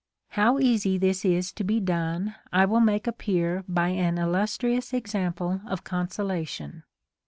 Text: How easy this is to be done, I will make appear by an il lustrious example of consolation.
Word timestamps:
How 0.29 0.57
easy 0.57 0.97
this 0.97 1.23
is 1.23 1.51
to 1.53 1.63
be 1.63 1.79
done, 1.79 2.33
I 2.51 2.65
will 2.65 2.79
make 2.79 3.05
appear 3.05 3.63
by 3.67 3.89
an 3.89 4.17
il 4.17 4.29
lustrious 4.31 4.95
example 4.95 5.61
of 5.69 5.83
consolation. 5.83 6.81